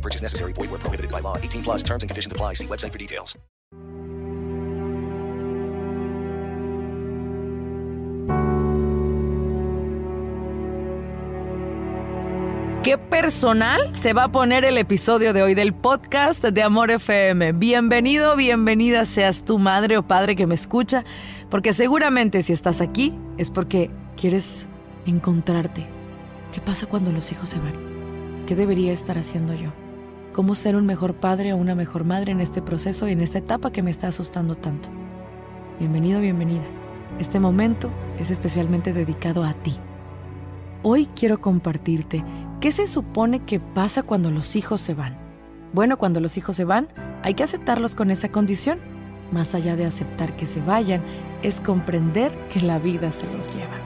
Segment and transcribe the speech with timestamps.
[0.00, 0.54] No purchase necessary.
[0.54, 1.36] Void where prohibited by law.
[1.36, 2.54] 18 plus terms and conditions apply.
[2.54, 3.38] See website for details.
[12.82, 17.52] Qué personal se va a poner el episodio de hoy del podcast de Amor FM.
[17.52, 21.04] Bienvenido, bienvenida seas tu madre o padre que me escucha,
[21.50, 24.66] porque seguramente si estás aquí es porque quieres
[25.04, 25.86] encontrarte.
[26.54, 28.46] ¿Qué pasa cuando los hijos se van?
[28.46, 29.70] ¿Qué debería estar haciendo yo?
[30.40, 33.36] ¿Cómo ser un mejor padre o una mejor madre en este proceso y en esta
[33.36, 34.88] etapa que me está asustando tanto?
[35.78, 36.64] Bienvenido, bienvenida.
[37.18, 39.76] Este momento es especialmente dedicado a ti.
[40.82, 42.24] Hoy quiero compartirte
[42.58, 45.18] ¿Qué se supone que pasa cuando los hijos se van?
[45.74, 46.88] Bueno, cuando los hijos se van,
[47.22, 48.78] hay que aceptarlos con esa condición.
[49.30, 51.02] Más allá de aceptar que se vayan,
[51.42, 53.76] es comprender que la vida se los lleva.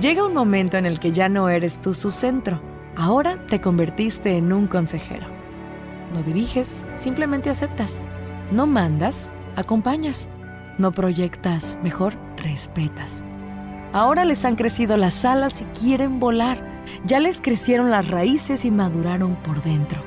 [0.00, 2.60] Llega un momento en el que ya no eres tú su centro.
[2.96, 5.35] Ahora te convertiste en un consejero.
[6.14, 8.00] No diriges, simplemente aceptas.
[8.50, 10.28] No mandas, acompañas.
[10.78, 13.22] No proyectas, mejor respetas.
[13.92, 18.70] Ahora les han crecido las alas y quieren volar ya les crecieron las raíces y
[18.70, 20.00] maduraron por dentro.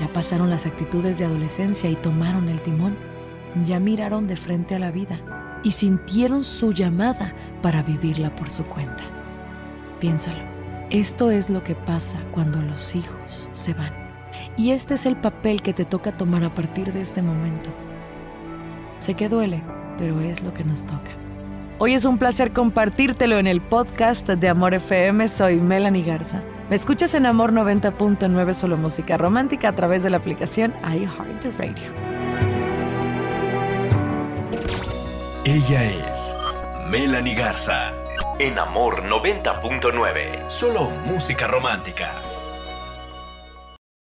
[0.00, 2.96] Ya pasaron las actitudes de adolescencia y tomaron el timón.
[3.64, 5.20] Ya miraron de frente a la vida
[5.62, 9.02] y sintieron su llamada para vivirla por su cuenta.
[9.98, 10.42] Piénsalo,
[10.90, 14.09] esto es lo que pasa cuando los hijos se van.
[14.56, 17.70] Y este es el papel que te toca tomar a partir de este momento.
[18.98, 19.62] Sé que duele,
[19.98, 21.10] pero es lo que nos toca.
[21.78, 25.28] Hoy es un placer compartírtelo en el podcast de Amor FM.
[25.28, 26.42] Soy Melanie Garza.
[26.68, 31.90] Me escuchas en Amor 90.9 solo música romántica a través de la aplicación iHeartRadio.
[35.44, 36.36] Ella es
[36.90, 37.92] Melanie Garza
[38.38, 42.10] en Amor 90.9 solo música romántica.